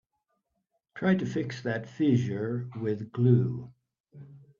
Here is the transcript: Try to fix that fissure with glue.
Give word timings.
Try 0.95 1.13
to 1.17 1.27
fix 1.27 1.61
that 1.61 1.87
fissure 1.87 2.67
with 2.75 3.11
glue. 3.11 3.71